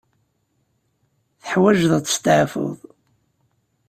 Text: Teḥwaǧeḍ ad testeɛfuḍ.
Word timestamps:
Teḥwaǧeḍ 1.41 1.91
ad 1.97 2.05
testeɛfuḍ. 2.05 2.77